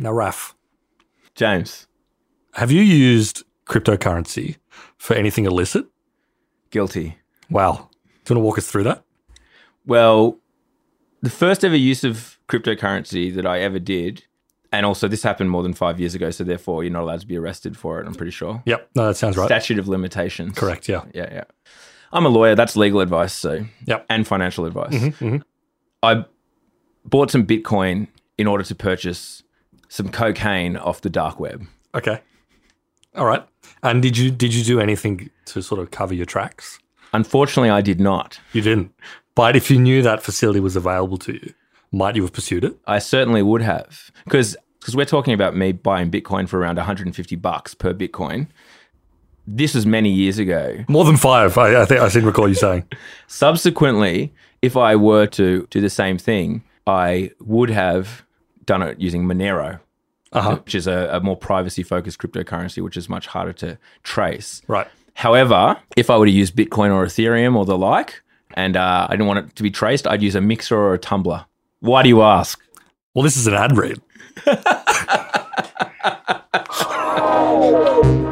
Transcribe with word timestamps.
Now, 0.00 0.12
Raf, 0.12 0.56
James, 1.34 1.86
have 2.54 2.72
you 2.72 2.80
used 2.80 3.44
cryptocurrency 3.66 4.56
for 4.98 5.14
anything 5.14 5.44
illicit? 5.46 5.86
guilty. 6.70 7.18
Wow. 7.50 7.88
Do 8.24 8.32
you 8.32 8.36
want 8.36 8.42
to 8.42 8.46
walk 8.46 8.58
us 8.58 8.66
through 8.70 8.84
that? 8.84 9.02
Well, 9.84 10.38
the 11.20 11.28
first 11.30 11.64
ever 11.64 11.74
use 11.74 12.04
of 12.04 12.38
cryptocurrency 12.48 13.34
that 13.34 13.44
I 13.44 13.58
ever 13.60 13.80
did, 13.80 14.24
and 14.72 14.86
also 14.86 15.08
this 15.08 15.24
happened 15.24 15.50
more 15.50 15.64
than 15.64 15.74
five 15.74 15.98
years 15.98 16.14
ago, 16.14 16.30
so 16.30 16.44
therefore 16.44 16.84
you're 16.84 16.92
not 16.92 17.02
allowed 17.02 17.20
to 17.22 17.26
be 17.26 17.36
arrested 17.36 17.76
for 17.76 18.00
it. 18.00 18.06
I'm 18.06 18.14
pretty 18.14 18.30
sure. 18.30 18.62
Yep. 18.66 18.90
No, 18.94 19.08
that 19.08 19.16
sounds 19.16 19.36
right. 19.36 19.46
Statute 19.46 19.80
of 19.80 19.88
limitations. 19.88 20.56
Correct. 20.56 20.88
Yeah. 20.88 21.02
Yeah, 21.12 21.28
yeah. 21.32 21.44
I'm 22.12 22.24
a 22.24 22.28
lawyer. 22.28 22.54
That's 22.54 22.76
legal 22.76 23.00
advice. 23.00 23.32
So 23.32 23.64
Yep. 23.86 24.06
and 24.08 24.26
financial 24.28 24.64
advice. 24.66 24.92
mhm. 24.94 25.42
I 26.04 26.24
bought 27.04 27.32
some 27.32 27.44
Bitcoin 27.44 28.06
in 28.38 28.46
order 28.46 28.62
to 28.62 28.74
purchase 28.76 29.42
some 29.90 30.08
cocaine 30.08 30.76
off 30.76 31.02
the 31.02 31.10
dark 31.10 31.38
web. 31.38 31.66
Okay. 31.94 32.20
All 33.16 33.26
right. 33.26 33.44
And 33.82 34.00
did 34.00 34.16
you 34.16 34.30
did 34.30 34.54
you 34.54 34.64
do 34.64 34.80
anything 34.80 35.28
to 35.46 35.60
sort 35.60 35.80
of 35.80 35.90
cover 35.90 36.14
your 36.14 36.26
tracks? 36.26 36.78
Unfortunately, 37.12 37.70
I 37.70 37.80
did 37.80 38.00
not. 38.00 38.40
You 38.52 38.62
didn't. 38.62 38.94
But 39.34 39.56
if 39.56 39.70
you 39.70 39.78
knew 39.78 40.00
that 40.02 40.22
facility 40.22 40.60
was 40.60 40.76
available 40.76 41.18
to 41.18 41.32
you, 41.34 41.54
might 41.90 42.14
you 42.14 42.22
have 42.22 42.32
pursued 42.32 42.64
it? 42.64 42.76
I 42.86 43.00
certainly 43.00 43.42
would 43.42 43.62
have 43.62 44.10
because 44.24 44.56
because 44.78 44.94
we're 44.96 45.04
talking 45.04 45.34
about 45.34 45.56
me 45.56 45.72
buying 45.72 46.10
Bitcoin 46.10 46.48
for 46.48 46.58
around 46.58 46.76
150 46.76 47.36
bucks 47.36 47.74
per 47.74 47.92
Bitcoin. 47.92 48.46
This 49.46 49.74
was 49.74 49.84
many 49.84 50.10
years 50.10 50.38
ago. 50.38 50.84
More 50.86 51.04
than 51.04 51.16
five. 51.16 51.58
I, 51.58 51.82
I 51.82 51.84
think 51.84 52.00
I 52.00 52.08
seem 52.08 52.22
to 52.22 52.28
recall 52.28 52.48
you 52.48 52.54
saying. 52.54 52.84
Subsequently, 53.26 54.32
if 54.62 54.76
I 54.76 54.94
were 54.94 55.26
to 55.26 55.66
do 55.70 55.80
the 55.80 55.90
same 55.90 56.16
thing, 56.16 56.62
I 56.86 57.32
would 57.40 57.70
have 57.70 58.24
done 58.70 58.82
it 58.82 59.00
using 59.00 59.24
Monero, 59.24 59.80
Uh-huh. 60.32 60.56
which 60.62 60.76
is 60.76 60.86
a, 60.86 61.08
a 61.12 61.18
more 61.20 61.36
privacy 61.36 61.82
focused 61.82 62.18
cryptocurrency, 62.20 62.80
which 62.82 62.96
is 62.96 63.08
much 63.08 63.26
harder 63.26 63.52
to 63.54 63.76
trace. 64.04 64.62
Right. 64.68 64.86
However, 65.14 65.76
if 65.96 66.08
I 66.08 66.16
were 66.16 66.26
to 66.26 66.30
use 66.32 66.52
Bitcoin 66.52 66.94
or 66.94 67.04
Ethereum 67.04 67.56
or 67.56 67.64
the 67.64 67.76
like, 67.76 68.22
and 68.54 68.76
uh, 68.76 69.06
I 69.08 69.12
didn't 69.14 69.26
want 69.26 69.40
it 69.40 69.56
to 69.56 69.62
be 69.64 69.72
traced, 69.72 70.06
I'd 70.06 70.22
use 70.22 70.36
a 70.36 70.40
mixer 70.40 70.76
or 70.78 70.94
a 70.94 70.98
tumbler. 70.98 71.46
Why 71.80 72.04
do 72.04 72.08
you 72.08 72.22
ask? 72.22 72.60
Well, 73.12 73.24
this 73.24 73.36
is 73.36 73.48
an 73.48 73.54
ad 73.54 73.76
read. 73.76 74.00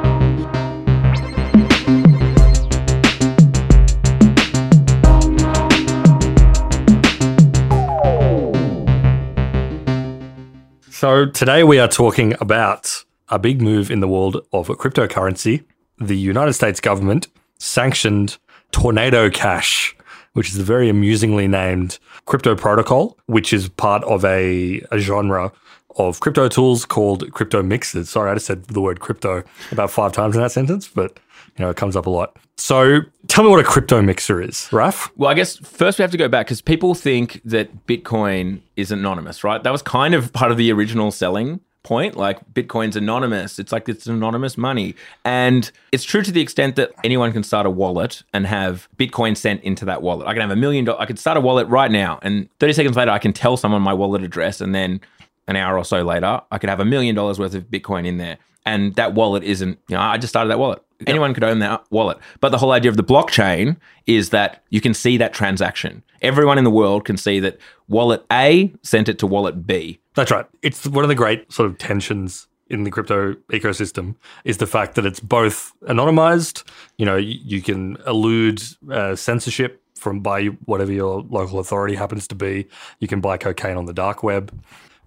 So 10.98 11.26
today 11.26 11.62
we 11.62 11.78
are 11.78 11.86
talking 11.86 12.34
about 12.40 13.04
a 13.28 13.38
big 13.38 13.62
move 13.62 13.88
in 13.88 14.00
the 14.00 14.08
world 14.08 14.44
of 14.52 14.66
cryptocurrency. 14.66 15.62
The 15.98 16.16
United 16.16 16.54
States 16.54 16.80
government 16.80 17.28
sanctioned 17.56 18.36
Tornado 18.72 19.30
Cash, 19.30 19.96
which 20.32 20.50
is 20.50 20.58
a 20.58 20.64
very 20.64 20.88
amusingly 20.88 21.46
named 21.46 22.00
crypto 22.26 22.56
protocol, 22.56 23.16
which 23.26 23.52
is 23.52 23.68
part 23.68 24.02
of 24.02 24.24
a, 24.24 24.82
a 24.90 24.98
genre 24.98 25.52
of 25.98 26.18
crypto 26.18 26.48
tools 26.48 26.84
called 26.84 27.30
crypto 27.32 27.62
mixers. 27.62 28.10
Sorry, 28.10 28.32
I 28.32 28.34
just 28.34 28.46
said 28.46 28.64
the 28.64 28.80
word 28.80 28.98
crypto 28.98 29.44
about 29.70 29.92
five 29.92 30.10
times 30.10 30.34
in 30.34 30.42
that 30.42 30.50
sentence, 30.50 30.88
but 30.88 31.20
you 31.58 31.64
know 31.64 31.70
it 31.70 31.76
comes 31.76 31.96
up 31.96 32.06
a 32.06 32.10
lot. 32.10 32.36
So 32.56 33.00
tell 33.28 33.44
me 33.44 33.50
what 33.50 33.60
a 33.60 33.64
crypto 33.64 34.02
mixer 34.02 34.40
is, 34.40 34.68
Raf. 34.72 35.10
Well, 35.16 35.30
I 35.30 35.34
guess 35.34 35.56
first 35.56 35.98
we 35.98 36.02
have 36.02 36.10
to 36.10 36.16
go 36.16 36.28
back 36.28 36.46
because 36.46 36.60
people 36.60 36.94
think 36.94 37.40
that 37.44 37.86
Bitcoin 37.86 38.60
is 38.76 38.90
anonymous, 38.90 39.44
right? 39.44 39.62
That 39.62 39.70
was 39.70 39.82
kind 39.82 40.14
of 40.14 40.32
part 40.32 40.50
of 40.50 40.56
the 40.56 40.72
original 40.72 41.10
selling 41.10 41.60
point. 41.82 42.16
Like 42.16 42.38
Bitcoin's 42.52 42.96
anonymous. 42.96 43.58
It's 43.58 43.72
like 43.72 43.88
it's 43.88 44.06
anonymous 44.06 44.58
money. 44.58 44.94
And 45.24 45.70
it's 45.92 46.04
true 46.04 46.22
to 46.22 46.30
the 46.30 46.40
extent 46.40 46.76
that 46.76 46.90
anyone 47.04 47.32
can 47.32 47.42
start 47.42 47.66
a 47.66 47.70
wallet 47.70 48.22
and 48.32 48.46
have 48.46 48.88
Bitcoin 48.96 49.36
sent 49.36 49.62
into 49.62 49.84
that 49.86 50.02
wallet. 50.02 50.26
I 50.26 50.32
can 50.32 50.42
have 50.42 50.50
a 50.50 50.56
million 50.56 50.84
dollars. 50.84 51.00
I 51.00 51.06
could 51.06 51.18
start 51.18 51.36
a 51.36 51.40
wallet 51.40 51.66
right 51.68 51.90
now. 51.90 52.18
And 52.22 52.48
30 52.60 52.72
seconds 52.74 52.96
later, 52.96 53.10
I 53.10 53.18
can 53.18 53.32
tell 53.32 53.56
someone 53.56 53.82
my 53.82 53.94
wallet 53.94 54.22
address. 54.22 54.60
And 54.60 54.74
then 54.74 55.00
an 55.46 55.56
hour 55.56 55.78
or 55.78 55.84
so 55.84 56.02
later, 56.02 56.40
I 56.50 56.58
could 56.58 56.68
have 56.68 56.80
a 56.80 56.84
million 56.84 57.14
dollars 57.14 57.38
worth 57.38 57.54
of 57.54 57.64
Bitcoin 57.64 58.06
in 58.06 58.18
there. 58.18 58.36
And 58.68 58.94
that 58.96 59.14
wallet 59.14 59.44
isn't, 59.44 59.78
you 59.88 59.96
know, 59.96 60.02
I 60.02 60.18
just 60.18 60.30
started 60.30 60.50
that 60.50 60.58
wallet. 60.58 60.82
Anyone 61.06 61.32
could 61.32 61.44
own 61.44 61.60
that 61.60 61.84
wallet. 61.90 62.18
But 62.40 62.50
the 62.50 62.58
whole 62.58 62.72
idea 62.72 62.90
of 62.90 62.98
the 62.98 63.04
blockchain 63.04 63.78
is 64.06 64.28
that 64.28 64.62
you 64.68 64.82
can 64.82 64.92
see 64.92 65.16
that 65.16 65.32
transaction. 65.32 66.02
Everyone 66.20 66.58
in 66.58 66.64
the 66.64 66.70
world 66.70 67.06
can 67.06 67.16
see 67.16 67.40
that 67.40 67.58
wallet 67.88 68.26
A 68.30 68.70
sent 68.82 69.08
it 69.08 69.18
to 69.20 69.26
wallet 69.26 69.66
B. 69.66 70.00
That's 70.16 70.30
right. 70.30 70.44
It's 70.60 70.86
one 70.86 71.02
of 71.02 71.08
the 71.08 71.14
great 71.14 71.50
sort 71.50 71.70
of 71.70 71.78
tensions 71.78 72.46
in 72.68 72.84
the 72.84 72.90
crypto 72.90 73.32
ecosystem 73.50 74.16
is 74.44 74.58
the 74.58 74.66
fact 74.66 74.96
that 74.96 75.06
it's 75.06 75.20
both 75.20 75.72
anonymized. 75.84 76.64
You 76.98 77.06
know, 77.06 77.16
you, 77.16 77.38
you 77.42 77.62
can 77.62 77.96
elude 78.06 78.60
uh, 78.92 79.16
censorship 79.16 79.82
from 79.94 80.20
by 80.20 80.46
whatever 80.66 80.92
your 80.92 81.22
local 81.22 81.58
authority 81.58 81.94
happens 81.94 82.28
to 82.28 82.34
be. 82.34 82.68
You 83.00 83.08
can 83.08 83.22
buy 83.22 83.38
cocaine 83.38 83.78
on 83.78 83.86
the 83.86 83.94
dark 83.94 84.22
web, 84.22 84.52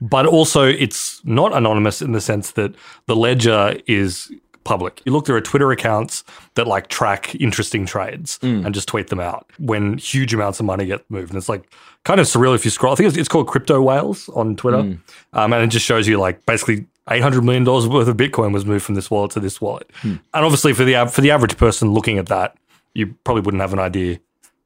but 0.01 0.25
also 0.25 0.63
it's 0.63 1.23
not 1.23 1.56
anonymous 1.56 2.01
in 2.01 2.12
the 2.12 2.22
sense 2.22 2.51
that 2.51 2.73
the 3.06 3.16
ledger 3.16 3.79
is 3.88 4.31
public. 4.63 5.01
You 5.06 5.12
look, 5.12 5.25
there 5.25 5.35
are 5.35 5.41
Twitter 5.41 5.72
accounts 5.72 6.23
that 6.56 6.67
like 6.67 6.88
track 6.88 7.35
interesting 7.35 7.85
trades 7.85 8.38
hmm. 8.41 8.66
and 8.66 8.73
just 8.73 8.88
tweet 8.88 9.07
them 9.07 9.19
out 9.19 9.50
when 9.57 9.97
huge 9.97 10.34
amounts 10.34 10.59
of 10.59 10.66
money 10.66 10.85
get 10.85 11.09
moved. 11.09 11.31
And 11.31 11.38
it's 11.38 11.50
like 11.50 11.72
kind 12.03 12.19
of 12.19 12.28
surreal 12.28 12.56
if 12.56 12.66
you 12.66 12.72
scroll. 12.72 12.94
I 12.94 12.95
think 12.95 13.09
it's, 13.09 13.17
it's 13.17 13.29
called 13.29 13.47
Crypto 13.47 13.81
Whales 13.81 14.29
on 14.29 14.56
Twitter. 14.56 14.81
Hmm. 14.81 14.94
Um, 15.34 15.53
and 15.53 15.63
it 15.63 15.67
just 15.67 15.85
shows 15.85 16.07
you 16.07 16.19
like 16.19 16.45
basically 16.45 16.85
$800 17.07 17.44
million 17.44 17.66
worth 17.66 18.07
of 18.07 18.17
Bitcoin 18.17 18.53
was 18.53 18.66
moved 18.66 18.85
from 18.85 18.95
this 18.95 19.09
wallet 19.09 19.31
to 19.31 19.40
this 19.40 19.59
wallet. 19.59 19.90
Hmm. 19.95 20.16
And 20.34 20.45
obviously 20.45 20.73
for 20.73 20.84
the, 20.84 21.07
for 21.11 21.22
the 21.22 21.31
average 21.31 21.57
person 21.57 21.91
looking 21.91 22.17
at 22.17 22.28
that, 22.28 22.56
you 22.94 23.16
probably 23.23 23.41
wouldn't 23.41 23.61
have 23.61 23.73
an 23.73 23.79
idea 23.79 24.19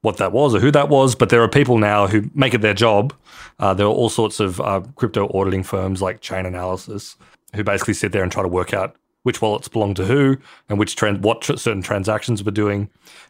what 0.06 0.18
that 0.18 0.30
was 0.30 0.54
or 0.54 0.60
who 0.60 0.70
that 0.70 0.88
was, 0.88 1.16
but 1.16 1.30
there 1.30 1.42
are 1.42 1.48
people 1.48 1.78
now 1.78 2.06
who 2.06 2.30
make 2.32 2.54
it 2.54 2.60
their 2.60 2.72
job. 2.72 3.12
Uh, 3.58 3.74
there 3.74 3.86
are 3.86 3.90
all 3.90 4.08
sorts 4.08 4.38
of 4.38 4.60
uh, 4.60 4.80
crypto 4.94 5.28
auditing 5.36 5.64
firms 5.64 6.00
like 6.00 6.20
Chainalysis 6.20 7.16
who 7.56 7.64
basically 7.64 7.92
sit 7.92 8.12
there 8.12 8.22
and 8.22 8.30
try 8.30 8.42
to 8.42 8.48
work 8.48 8.72
out 8.72 8.94
which 9.24 9.42
wallets 9.42 9.66
belong 9.66 9.92
to 9.92 10.04
who 10.04 10.36
and 10.68 10.78
which 10.78 10.94
trend, 10.94 11.24
what 11.24 11.42
tr- 11.42 11.56
certain 11.56 11.82
transactions 11.82 12.44
were 12.44 12.52
doing. 12.52 12.88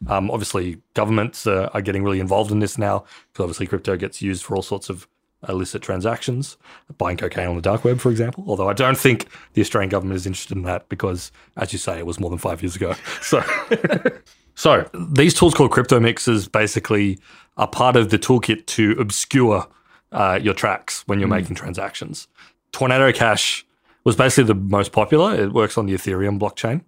Um, 0.08 0.30
obviously, 0.30 0.76
governments 0.92 1.46
uh, 1.46 1.70
are 1.72 1.80
getting 1.80 2.04
really 2.04 2.20
involved 2.20 2.50
in 2.50 2.58
this 2.58 2.76
now 2.76 3.06
because 3.32 3.44
obviously 3.44 3.66
crypto 3.66 3.96
gets 3.96 4.20
used 4.20 4.44
for 4.44 4.56
all 4.56 4.62
sorts 4.62 4.90
of 4.90 5.08
illicit 5.48 5.80
transactions, 5.80 6.58
buying 6.98 7.16
cocaine 7.16 7.48
on 7.48 7.56
the 7.56 7.62
dark 7.62 7.84
web, 7.84 7.98
for 7.98 8.10
example. 8.10 8.44
Although 8.46 8.68
I 8.68 8.74
don't 8.74 8.98
think 8.98 9.28
the 9.54 9.62
Australian 9.62 9.88
government 9.88 10.16
is 10.16 10.26
interested 10.26 10.58
in 10.58 10.64
that 10.64 10.86
because, 10.90 11.32
as 11.56 11.72
you 11.72 11.78
say, 11.78 11.98
it 11.98 12.04
was 12.04 12.20
more 12.20 12.28
than 12.28 12.38
five 12.38 12.62
years 12.62 12.76
ago. 12.76 12.94
So. 13.22 13.42
So 14.56 14.88
these 14.94 15.34
tools 15.34 15.54
called 15.54 15.70
crypto 15.70 16.00
mixers 16.00 16.48
basically 16.48 17.18
are 17.56 17.68
part 17.68 17.94
of 17.94 18.10
the 18.10 18.18
toolkit 18.18 18.66
to 18.66 18.92
obscure 18.98 19.68
uh, 20.12 20.40
your 20.42 20.54
tracks 20.54 21.04
when 21.06 21.20
you're 21.20 21.28
making 21.28 21.54
transactions. 21.54 22.26
Tornado 22.72 23.12
Cash 23.12 23.64
was 24.04 24.16
basically 24.16 24.44
the 24.44 24.54
most 24.54 24.92
popular. 24.92 25.34
It 25.34 25.52
works 25.52 25.76
on 25.76 25.86
the 25.86 25.94
Ethereum 25.94 26.38
blockchain. 26.38 26.82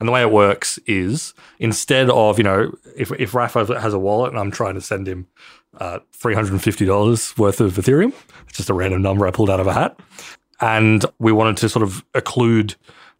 And 0.00 0.08
the 0.08 0.12
way 0.12 0.22
it 0.22 0.30
works 0.30 0.78
is 0.86 1.34
instead 1.58 2.10
of, 2.10 2.36
you 2.36 2.44
know, 2.44 2.76
if, 2.96 3.10
if 3.12 3.34
Rafa 3.34 3.80
has 3.80 3.94
a 3.94 3.98
wallet 3.98 4.30
and 4.30 4.38
I'm 4.38 4.50
trying 4.50 4.74
to 4.74 4.80
send 4.80 5.06
him 5.06 5.26
uh, 5.78 6.00
$350 6.18 7.38
worth 7.38 7.60
of 7.60 7.74
Ethereum, 7.74 8.12
it's 8.48 8.58
just 8.58 8.70
a 8.70 8.74
random 8.74 9.02
number 9.02 9.26
I 9.26 9.30
pulled 9.30 9.50
out 9.50 9.60
of 9.60 9.66
a 9.66 9.72
hat. 9.72 9.98
And 10.60 11.04
we 11.18 11.32
wanted 11.32 11.56
to 11.58 11.68
sort 11.68 11.84
of 11.84 12.04
occlude 12.12 12.74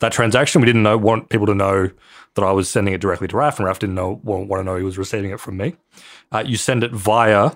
that 0.04 0.12
transaction. 0.12 0.60
We 0.60 0.66
didn't 0.66 0.82
know 0.82 0.97
want 0.98 1.31
people 1.31 1.47
to 1.47 1.54
know 1.54 1.91
that 2.34 2.42
I 2.42 2.53
was 2.53 2.69
sending 2.69 2.94
it 2.94 3.00
directly 3.00 3.28
to 3.28 3.37
Raf, 3.37 3.59
and 3.59 3.66
Raf 3.66 3.78
didn't 3.78 3.94
know 3.94 4.20
want, 4.22 4.48
want 4.48 4.60
to 4.60 4.65
know 4.65 4.76
he 4.76 4.84
was 4.84 4.98
receiving 4.98 5.31
it 5.31 5.41
from 5.41 5.56
me. 5.56 5.76
Uh, 6.31 6.44
you 6.47 6.56
send 6.56 6.84
it 6.84 6.92
via 6.92 7.53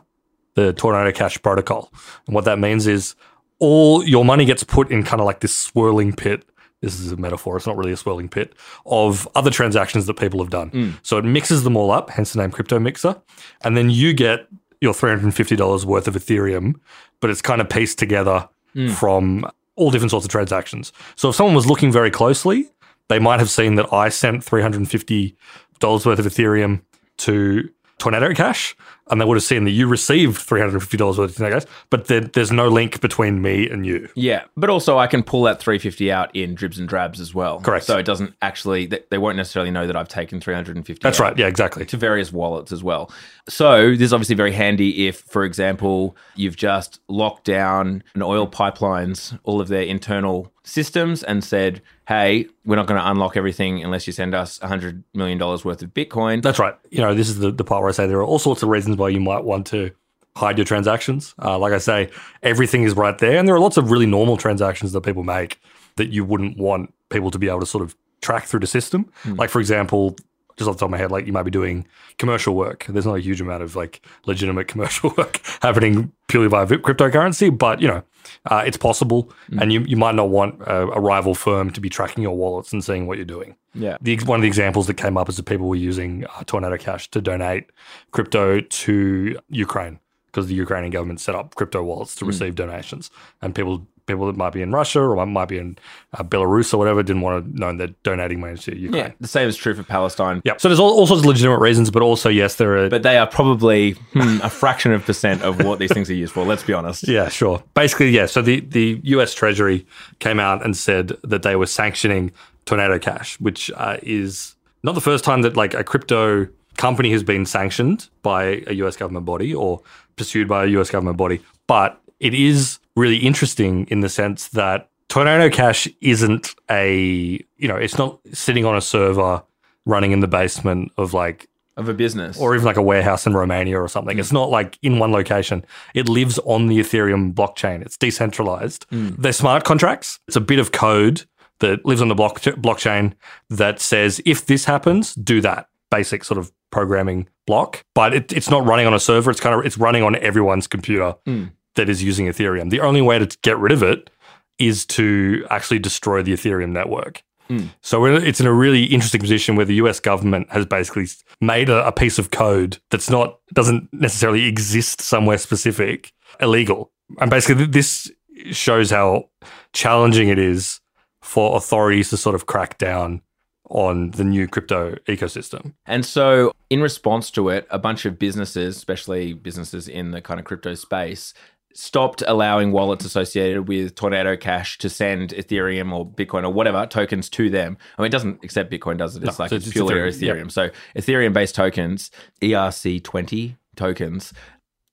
the 0.55 0.73
Tornado 0.73 1.13
Cash 1.13 1.41
protocol, 1.43 1.93
and 2.27 2.35
what 2.35 2.45
that 2.47 2.59
means 2.59 2.87
is 2.87 3.15
all 3.59 4.05
your 4.05 4.25
money 4.25 4.45
gets 4.45 4.65
put 4.65 4.91
in 4.91 5.03
kind 5.03 5.21
of 5.21 5.27
like 5.27 5.41
this 5.41 5.57
swirling 5.57 6.13
pit. 6.13 6.45
This 6.81 6.99
is 7.01 7.13
a 7.13 7.17
metaphor; 7.17 7.57
it's 7.57 7.67
not 7.67 7.77
really 7.77 7.93
a 7.93 7.97
swirling 7.97 8.29
pit 8.29 8.55
of 8.87 9.29
other 9.35 9.51
transactions 9.51 10.07
that 10.07 10.15
people 10.15 10.41
have 10.41 10.51
done. 10.51 10.71
So 11.03 11.19
it 11.19 11.25
mixes 11.25 11.65
them 11.65 11.77
all 11.77 11.91
up, 11.91 12.11
hence 12.11 12.33
the 12.33 12.41
name 12.41 12.51
Crypto 12.51 12.79
Mixer, 12.79 13.21
and 13.63 13.77
then 13.77 13.91
you 13.91 14.13
get 14.15 14.49
your 14.81 14.95
three 14.95 15.11
hundred 15.11 15.25
and 15.25 15.35
fifty 15.35 15.57
dollars 15.57 15.85
worth 15.85 16.09
of 16.09 16.15
Ethereum, 16.15 16.77
but 17.21 17.31
it's 17.31 17.43
kind 17.43 17.61
of 17.61 17.69
pieced 17.69 17.99
together 17.99 18.49
from 18.95 19.51
all 19.79 19.91
different 19.91 20.11
sorts 20.11 20.27
of 20.27 20.31
transactions. 20.31 20.93
So 21.17 21.31
if 21.31 21.37
someone 21.37 21.55
was 21.55 21.67
looking 21.67 21.91
very 21.91 22.11
closely, 22.11 22.69
they 23.09 23.19
might 23.19 23.39
have 23.39 23.49
seen 23.49 23.77
that 23.77 23.91
I 23.93 24.11
sent 24.11 24.45
$350 24.45 25.35
worth 25.83 26.19
of 26.19 26.27
Ethereum 26.27 26.83
to 27.19 27.71
Tornado 27.99 28.35
Cash. 28.35 28.77
And 29.11 29.21
they 29.21 29.25
would 29.25 29.37
have 29.37 29.45
seen 29.45 29.65
that 29.65 29.71
you 29.71 29.87
received 29.87 30.39
three 30.39 30.61
hundred 30.61 30.75
and 30.75 30.83
fifty 30.83 30.97
dollars 30.97 31.19
worth 31.19 31.31
of 31.31 31.37
Tornado 31.37 31.61
Cash, 31.61 31.69
but 31.91 32.07
there, 32.07 32.21
there's 32.21 32.53
no 32.53 32.69
link 32.69 33.01
between 33.01 33.41
me 33.43 33.69
and 33.69 33.87
you. 33.87 34.09
Yeah, 34.15 34.45
but 34.57 34.71
also 34.71 34.99
I 34.99 35.07
can 35.07 35.23
pull 35.23 35.43
that 35.43 35.61
350 35.61 36.11
out 36.13 36.35
in 36.35 36.55
dribs 36.55 36.79
and 36.79 36.89
drabs 36.89 37.21
as 37.21 37.35
well. 37.35 37.61
Correct. 37.61 37.87
So 37.87 37.99
it 37.99 38.05
doesn't 38.05 38.35
actually 38.43 38.87
they, 38.87 39.01
they 39.11 39.19
won't 39.19 39.37
necessarily 39.37 39.71
know 39.71 39.87
that 39.87 39.97
I've 39.97 40.09
taken 40.09 40.41
350. 40.41 41.01
That's 41.03 41.21
out. 41.21 41.23
right. 41.23 41.39
Yeah, 41.39 41.47
exactly. 41.47 41.85
to 41.87 41.97
various 41.97 42.33
wallets 42.33 42.73
as 42.73 42.83
well. 42.83 43.11
So 43.49 43.91
this 43.93 44.03
is 44.03 44.13
obviously 44.13 44.35
very 44.35 44.53
handy 44.53 45.09
if, 45.09 45.21
for 45.21 45.45
example, 45.45 46.17
you've 46.37 46.57
just 46.57 47.01
locked 47.09 47.45
down 47.45 48.03
an 48.15 48.23
oil 48.23 48.47
pipelines, 48.47 49.39
all 49.45 49.61
of 49.61 49.69
their 49.69 49.83
internal 49.83 50.53
systems, 50.65 51.23
and 51.23 51.43
said, 51.43 51.81
"Hey, 52.07 52.47
we're 52.67 52.77
not 52.77 52.87
going 52.87 53.01
to 53.01 53.11
unlock 53.11 53.39
everything 53.39 53.83
unless 53.83 54.07
you 54.07 54.13
send 54.13 54.35
us 54.35 54.59
hundred 54.59 55.03
million 55.15 55.39
dollars 55.39 55.65
worth 55.65 55.81
of 55.81 55.95
Bitcoin." 55.95 56.43
That's 56.43 56.59
right. 56.59 56.77
You 56.91 57.01
know, 57.01 57.15
this 57.15 57.31
is 57.31 57.39
the, 57.39 57.51
the 57.51 57.65
part 57.65 57.81
where 57.81 57.89
I 57.89 57.93
say 57.93 58.07
there 58.07 58.19
are 58.19 58.25
all 58.25 58.39
sorts 58.39 58.63
of 58.63 58.69
reasons 58.69 58.98
why 58.99 59.09
you 59.09 59.21
might 59.21 59.45
want 59.45 59.67
to 59.69 59.91
hide 60.37 60.59
your 60.59 60.65
transactions. 60.65 61.35
Uh, 61.43 61.59
like 61.59 61.73
I 61.73 61.79
say, 61.79 62.11
everything 62.43 62.85
is 62.85 62.95
right 62.95 63.17
there. 63.19 63.39
And 63.39 63.49
there 63.49 63.55
are 63.55 63.61
lots 63.61 63.77
of 63.77 63.91
really 63.91 64.07
normal 64.07 64.37
transactions 64.37 64.93
that 64.93 65.01
people 65.01 65.25
make 65.25 65.61
that 65.97 66.09
you 66.09 66.25
wouldn't 66.25 66.59
want 66.59 66.95
people 67.09 67.31
to 67.31 67.39
be 67.39 67.49
able 67.49 67.61
to 67.61 67.67
sort 67.67 67.83
of 67.83 67.97
track 68.21 68.45
through 68.45 68.61
the 68.61 68.67
system. 68.67 69.11
Like, 69.37 69.51
for 69.51 69.61
example, 69.61 70.17
just 70.59 70.69
off 70.69 70.77
the 70.77 70.81
top 70.81 70.89
of 70.89 70.91
my 70.91 70.99
head, 70.99 71.11
like 71.11 71.27
you 71.27 71.33
might 71.33 71.45
be 71.45 71.51
doing 71.51 71.87
commercial 72.19 72.55
work. 72.55 72.85
There's 72.89 73.07
not 73.07 73.15
a 73.15 73.21
huge 73.21 73.41
amount 73.41 73.63
of 73.63 73.77
like 73.77 74.05
legitimate 74.27 74.69
commercial 74.73 75.15
work 75.17 75.41
happening 75.63 76.13
purely 76.27 76.49
via 76.49 76.67
cryptocurrency, 76.67 77.57
but 77.57 77.81
you 77.81 77.89
know, 77.89 78.03
uh, 78.47 78.63
it's 78.67 78.77
possible. 78.77 79.33
And 79.61 79.73
you, 79.73 79.81
you 79.81 79.97
might 79.97 80.15
not 80.15 80.29
want 80.29 80.61
a, 80.63 80.89
a 80.89 81.01
rival 81.01 81.35
firm 81.35 81.71
to 81.71 81.81
be 81.81 81.89
tracking 81.89 82.23
your 82.23 82.37
wallets 82.37 82.73
and 82.73 82.85
seeing 82.85 83.07
what 83.07 83.17
you're 83.17 83.25
doing. 83.25 83.57
yeah. 83.75 83.97
The, 84.03 84.19
one 84.25 84.41
of 84.41 84.43
the 84.43 84.49
examples 84.49 84.87
that 84.89 84.95
came 84.95 85.17
up 85.17 85.29
is 85.29 85.37
that 85.37 85.45
people 85.45 85.69
were 85.69 85.77
using 85.77 86.27
uh, 86.27 86.45
Tornado 86.45 86.77
Cash 86.77 87.11
to 87.13 87.21
donate 87.21 87.71
crypto 88.11 88.61
to 88.61 89.39
Ukraine 89.49 90.01
because 90.27 90.49
the 90.49 90.55
Ukrainian 90.55 90.91
government 90.91 91.21
set 91.21 91.35
up 91.35 91.55
crypto 91.55 91.83
wallets 91.83 92.15
to 92.17 92.27
receive 92.27 92.55
donations, 92.55 93.11
and 93.41 93.55
people 93.55 93.87
people 94.09 94.27
that 94.27 94.37
might 94.37 94.53
be 94.53 94.63
in 94.63 94.73
Russia 94.73 95.01
or 95.01 95.25
might 95.25 95.49
be 95.49 95.59
in 95.59 95.79
uh, 96.15 96.25
Belarus 96.25 96.75
or 96.75 96.79
whatever 96.79 97.03
didn't 97.03 97.23
want 97.23 97.45
to 97.45 97.59
know 97.61 97.77
they're 97.77 97.95
donating 98.03 98.41
money 98.41 98.57
to 98.57 98.77
Ukraine. 98.77 99.05
Yeah, 99.05 99.13
the 99.21 99.29
same 99.29 99.49
is 99.49 99.57
true 99.57 99.75
for 99.75 99.85
Palestine. 99.85 100.43
Yeah. 100.45 100.57
So 100.57 100.69
there's 100.69 100.81
all, 100.81 100.91
all 100.91 101.07
sorts 101.07 101.23
of 101.23 101.27
legitimate 101.27 101.61
reasons, 101.61 101.91
but 101.91 102.03
also 102.03 102.29
yes, 102.29 102.57
there 102.57 102.77
are. 102.77 102.89
But 102.89 103.05
they 103.05 103.19
are 103.19 103.27
probably 103.27 103.93
hmm, 104.13 104.39
a 104.43 104.51
fraction 104.51 104.93
of 104.93 105.05
percent 105.05 105.43
of 105.43 105.63
what 105.65 105.79
these 105.79 105.93
things 105.93 106.11
are 106.11 106.15
used 106.15 106.33
for. 106.33 106.45
Let's 106.45 106.65
be 106.65 106.73
honest. 106.73 107.07
Yeah, 107.07 107.29
sure. 107.29 107.63
Basically, 107.75 108.11
yeah. 108.11 108.27
So 108.27 108.43
the, 108.43 108.61
the 108.61 109.01
US 109.05 109.35
Treasury 109.35 109.87
came 110.19 110.41
out 110.41 110.65
and 110.65 110.77
said 110.77 111.09
that 111.23 111.43
they 111.43 111.55
were 111.55 111.67
sanctioning 111.67 112.33
Tornado 112.65 112.99
Cash, 112.99 113.39
which 113.39 113.71
uh, 113.77 113.99
is 114.03 114.57
not 114.83 114.95
the 114.95 115.01
first 115.01 115.25
time 115.25 115.43
that 115.43 115.57
like 115.57 115.75
a 115.75 115.85
crypto 115.85 116.49
company 116.77 117.11
has 117.11 117.23
been 117.23 117.45
sanctioned 117.45 118.09
by 118.23 118.63
a 118.67 118.75
US 118.75 118.97
government 118.97 119.27
body 119.27 119.55
or 119.55 119.83
pursued 120.17 120.49
by 120.49 120.65
a 120.65 120.67
US 120.69 120.91
government 120.91 121.17
body. 121.17 121.41
But 121.67 122.01
it 122.21 122.35
is 122.35 122.78
really 122.99 123.17
interesting 123.19 123.87
in 123.91 124.01
the 124.01 124.09
sense 124.09 124.49
that 124.49 124.89
Tornado 125.09 125.49
Cash 125.55 125.89
isn't 126.01 126.55
a, 126.71 127.43
you 127.57 127.69
know, 127.69 127.77
it's 127.77 127.97
not 127.99 128.19
sitting 128.33 128.65
on 128.65 128.77
a 128.77 128.81
server 128.81 129.43
running 129.87 130.13
in 130.13 130.21
the 130.21 130.29
basement 130.29 130.93
of 130.99 131.15
like 131.15 131.49
Of 131.79 131.89
a 131.89 131.95
business. 131.95 132.39
or 132.39 132.55
even 132.55 132.67
like 132.67 132.77
a 132.77 132.83
warehouse 132.83 133.27
in 133.27 133.33
Romania 133.35 133.81
or 133.81 133.89
something. 133.89 134.17
Mm. 134.17 134.21
It's 134.21 134.33
not 134.33 134.51
like 134.51 134.79
in 134.83 134.99
one 134.99 135.13
location. 135.13 135.65
It 135.95 136.09
lives 136.09 136.39
on 136.41 136.67
the 136.67 136.79
Ethereum 136.79 137.33
blockchain. 137.33 137.81
It's 137.81 137.97
decentralized. 137.97 138.87
Mm. 138.91 139.17
They're 139.17 139.33
smart 139.33 139.65
contracts. 139.65 140.19
It's 140.29 140.37
a 140.37 140.43
bit 140.43 140.59
of 140.59 140.73
code 140.73 141.25
that 141.61 141.85
lives 141.87 142.03
on 142.03 142.09
the 142.09 142.15
block- 142.15 142.41
blockchain 142.43 143.15
that 143.49 143.81
says 143.81 144.21
if 144.27 144.45
this 144.47 144.67
happens, 144.67 145.15
do 145.15 145.41
that. 145.41 145.69
Basic 145.91 146.23
sort 146.23 146.37
of 146.37 146.53
programming 146.71 147.29
block, 147.47 147.83
but 147.95 148.13
it, 148.13 148.31
it's 148.31 148.51
not 148.51 148.63
running 148.67 148.87
on 148.87 148.93
a 148.93 149.01
server. 149.01 149.31
It's 149.31 149.41
kind 149.41 149.59
of 149.59 149.65
it's 149.65 149.79
running 149.79 150.03
on 150.03 150.17
everyone's 150.17 150.67
computer 150.67 151.15
mm. 151.27 151.51
That 151.75 151.89
is 151.89 152.03
using 152.03 152.27
Ethereum. 152.27 152.71
The 152.71 152.81
only 152.81 153.03
way 153.03 153.19
to 153.19 153.39
get 153.43 153.59
rid 153.59 153.73
of 153.73 153.83
it 153.83 154.11
is 154.59 154.85
to 154.87 155.47
actually 155.51 155.79
destroy 155.79 156.23
the 156.23 156.33
Ethereum 156.33 156.71
network. 156.71 157.23
Hmm. 157.49 157.67
So 157.81 158.05
it's 158.05 158.41
in 158.41 158.47
a 158.47 158.53
really 158.53 158.85
interesting 158.85 159.21
position 159.21 159.57
where 159.57 159.65
the 159.65 159.77
US 159.77 160.01
government 160.01 160.51
has 160.51 160.67
basically 160.67 161.07
made 161.41 161.71
a, 161.71 161.87
a 161.87 161.93
piece 161.93 162.19
of 162.19 162.31
code 162.31 162.79
that's 162.91 163.09
not 163.09 163.39
doesn't 163.55 163.89
necessarily 163.93 164.45
exist 164.45 165.01
somewhere 165.01 165.39
specific 165.39 166.13
illegal, 166.41 166.91
and 167.21 167.31
basically 167.31 167.67
this 167.67 168.11
shows 168.51 168.91
how 168.91 169.29
challenging 169.73 170.29
it 170.29 170.39
is 170.39 170.81
for 171.23 171.57
authorities 171.57 172.11
to 172.11 172.17
sort 172.17 172.35
of 172.35 172.47
crack 172.47 172.79
down 172.79 173.23
on 173.71 174.11
the 174.13 174.25
new 174.25 174.49
crypto 174.49 174.97
ecosystem. 175.07 175.75
And 175.87 176.05
so, 176.05 176.53
in 176.71 176.81
response 176.81 177.31
to 177.33 177.49
it, 177.51 177.67
a 177.71 177.79
bunch 177.79 178.05
of 178.05 178.19
businesses, 178.19 178.77
especially 178.77 179.33
businesses 179.35 179.89
in 179.89 180.11
the 180.11 180.21
kind 180.21 180.41
of 180.41 180.47
crypto 180.47 180.75
space, 180.75 181.35
stopped 181.79 182.25
allowing 182.27 182.73
wallets 182.73 183.05
associated 183.05 183.69
with 183.69 183.95
Tornado 183.95 184.37
Cash 184.37 184.79
to 184.79 184.91
send 184.91 185.31
Ethereum 185.31 185.93
or 185.93 186.05
Bitcoin 186.05 186.43
or 186.43 186.53
whatever 186.53 186.85
tokens 186.87 187.29
to 187.31 187.49
them. 187.49 187.79
I 187.97 188.03
mean, 188.03 188.09
it 188.09 188.13
doesn't 188.13 188.43
accept 188.43 188.73
Bitcoin, 188.73 188.99
does 188.99 189.15
it? 189.15 189.23
It's 189.23 189.39
No, 189.39 189.45
like 189.45 189.51
so 189.51 189.57
it's, 189.57 189.67
it's 189.67 189.73
purely 189.73 189.95
Ethereum, 189.95 190.47
Ethereum. 190.47 190.51
So, 190.51 190.71
Ethereum 190.97 191.33
based 191.33 191.55
tokens, 191.55 192.11
ERC20 192.43 193.57
tokens. 193.77 194.33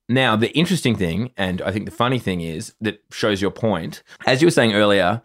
Now, 0.08 0.36
the 0.36 0.56
interesting 0.56 0.96
thing, 0.96 1.32
and 1.36 1.60
I 1.64 1.72
think 1.72 1.86
the 1.86 1.92
funny 1.92 2.20
thing 2.20 2.42
is 2.42 2.76
that 2.82 3.04
shows 3.12 3.42
your 3.42 3.50
point, 3.50 4.04
as 4.28 4.44
you 4.44 4.46
were 4.46 4.52
saying 4.52 4.74
earlier, 4.74 5.24